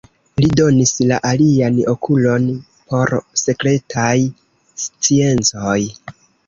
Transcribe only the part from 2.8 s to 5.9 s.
por sekretaj sciencoj.